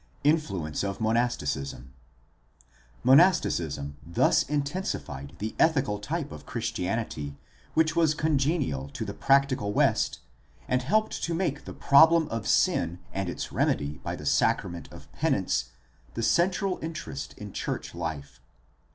Influence 0.23 0.83
of 0.83 0.99
monasticism.— 0.99 1.93
Monasticism 3.03 3.97
thus 4.03 4.41
intensified 4.41 5.33
the 5.37 5.55
ethical 5.59 5.99
type 5.99 6.31
of 6.31 6.47
Christianity 6.47 7.37
which 7.75 7.95
was 7.95 8.15
congenial 8.15 8.89
to 8.89 9.05
the 9.05 9.13
practical 9.13 9.73
West 9.73 10.17
and 10.67 10.81
helped 10.81 11.21
to 11.23 11.35
make 11.35 11.65
the 11.65 11.73
problem 11.75 12.27
of 12.29 12.47
sin 12.47 12.97
and 13.13 13.29
its 13.29 13.51
remedy 13.51 13.99
by 14.01 14.15
the 14.15 14.25
sacrament 14.25 14.89
of 14.91 15.11
penance 15.11 15.65
the 16.15 16.23
central 16.23 16.79
interest 16.81 17.35
in 17.37 17.53
church 17.53 17.93
life. 17.93 18.41